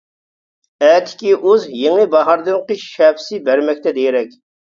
[0.85, 4.35] ئەتىكى ئۇز، يېڭى باھاردىن قىش شەپىسى بەرمەكتە دېرەك.